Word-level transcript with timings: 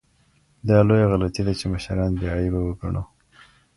دا 0.67 0.77
لویه 0.87 1.05
غلطي 1.11 1.41
ده 1.47 1.53
چي 1.59 1.65
مشران 1.73 2.11
بې 2.19 2.27
عیبه 2.35 2.59
وګڼو. 2.63 3.03